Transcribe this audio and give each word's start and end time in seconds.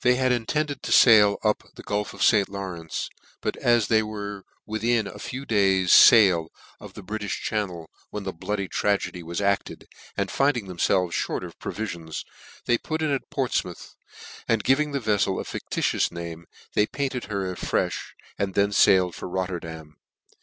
351 0.03 0.17
The 0.17 0.23
had 0.23 0.41
intended 0.41 0.81
to 0.81 0.87
have 0.89 0.95
failed 0.95 1.37
up 1.43 1.63
the 1.75 1.83
gulph 1.83 2.11
of 2.15 2.23
St. 2.23 2.49
Lawrence, 2.49 3.07
but 3.39 3.55
as 3.57 3.85
they 3.87 4.01
were 4.01 4.43
within 4.65 5.05
a 5.05 5.19
few 5.19 5.45
days 5.45 5.93
fail 5.95 6.47
of 6.79 6.95
the 6.95 7.03
Britilh 7.03 7.29
channel 7.29 7.87
when 8.09 8.23
the 8.23 8.33
bloody 8.33 8.67
tragedy 8.67 9.21
was 9.21 9.41
acted, 9.41 9.87
and 10.17 10.31
finding 10.31 10.65
themfelves 10.65 11.11
fli 11.23 11.37
.rt 11.41 11.43
of 11.43 11.59
provifions, 11.59 12.25
they 12.65 12.79
put 12.79 13.03
into 13.03 13.19
Portfmouth, 13.29 13.93
and 14.47 14.63
giving 14.63 14.91
the 14.91 14.99
vefiel 14.99 15.39
a 15.39 15.43
fictitious 15.43 16.11
name, 16.11 16.47
they 16.73 16.87
painted 16.87 17.25
her 17.25 17.51
a 17.51 17.55
frefh, 17.55 18.01
and 18.39 18.55
then 18.55 18.71
failed 18.71 19.13
for 19.13 19.29
Rotterdam. 19.29 19.97